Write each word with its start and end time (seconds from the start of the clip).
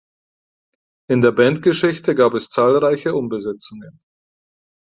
In 1.11 1.21
der 1.21 1.31
Bandgeschichte 1.31 2.15
gab 2.15 2.33
es 2.33 2.49
zahlreiche 2.49 3.13
Umbesetzungen. 3.13 3.99